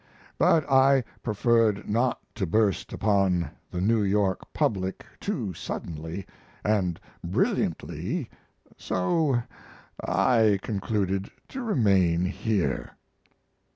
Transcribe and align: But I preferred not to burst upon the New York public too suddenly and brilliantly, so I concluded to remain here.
But 0.39 0.67
I 0.67 1.03
preferred 1.21 1.87
not 1.87 2.19
to 2.33 2.47
burst 2.47 2.91
upon 2.91 3.51
the 3.69 3.79
New 3.79 4.01
York 4.01 4.51
public 4.51 5.05
too 5.19 5.53
suddenly 5.53 6.25
and 6.63 6.99
brilliantly, 7.23 8.27
so 8.75 9.43
I 10.03 10.57
concluded 10.63 11.29
to 11.49 11.61
remain 11.61 12.25
here. 12.25 12.93